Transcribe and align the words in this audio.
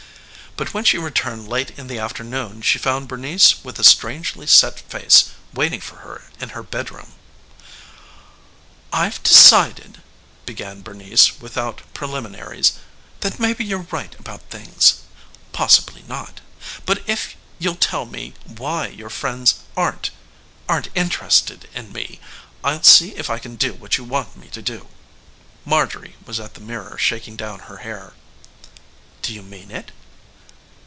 But 0.57 0.73
when 0.73 0.83
she 0.83 0.97
returned 0.97 1.47
late 1.47 1.71
in 1.79 1.87
the 1.87 1.97
afternoon 1.97 2.61
she 2.61 2.77
found 2.77 3.07
Bernice 3.07 3.63
with 3.63 3.79
a 3.79 3.85
strangely 3.85 4.45
set 4.45 4.81
face 4.81 5.29
waiting 5.53 5.79
for 5.79 5.95
her 5.99 6.25
in 6.41 6.49
her 6.49 6.61
bedroom. 6.61 7.13
"I've 8.91 9.23
decided," 9.23 10.01
began 10.45 10.81
Bernice 10.81 11.39
without 11.39 11.81
preliminaries, 11.93 12.73
"that 13.21 13.39
maybe 13.39 13.63
you're 13.63 13.87
right 13.91 14.13
about 14.19 14.41
things 14.49 14.97
possibly 15.53 16.03
not. 16.05 16.41
But 16.85 17.01
if 17.07 17.37
you'll 17.57 17.75
tell 17.75 18.05
me 18.05 18.33
why 18.45 18.87
your 18.87 19.09
friends 19.09 19.55
aren't 19.77 20.09
aren't 20.67 20.89
interested 20.95 21.69
in 21.73 21.93
me 21.93 22.19
I'll 22.61 22.83
see 22.83 23.15
if 23.15 23.29
I 23.29 23.39
can 23.39 23.55
do 23.55 23.71
what 23.73 23.97
you 23.97 24.03
want 24.03 24.35
me 24.35 24.49
to." 24.49 24.87
Marjorie 25.63 26.17
was 26.25 26.41
at 26.41 26.55
the 26.55 26.61
mirror 26.61 26.97
shaking 26.97 27.37
down 27.37 27.61
her 27.71 27.77
hair. 27.77 28.13
"Do 29.21 29.33
you 29.33 29.43
mean 29.43 29.71
it?" 29.71 29.91